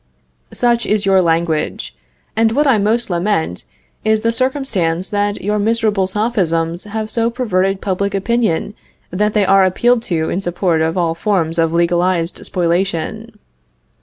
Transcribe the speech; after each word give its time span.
Such 0.51 0.87
is 0.87 1.05
your 1.05 1.21
language, 1.21 1.95
and 2.35 2.53
what 2.53 2.65
I 2.65 2.79
most 2.79 3.11
lament 3.11 3.65
is 4.03 4.21
the 4.21 4.31
circumstance 4.31 5.09
that 5.09 5.43
your 5.43 5.59
miserable 5.59 6.07
sophisms 6.07 6.85
have 6.85 7.07
so 7.07 7.29
perverted 7.29 7.81
public 7.81 8.15
opinion 8.15 8.73
that 9.11 9.35
they 9.35 9.45
are 9.45 9.63
appealed 9.63 10.01
to 10.09 10.31
in 10.31 10.41
support 10.41 10.81
of 10.81 10.97
all 10.97 11.13
forms 11.13 11.59
of 11.59 11.71
legalized 11.71 12.43
spoliation. 12.43 13.37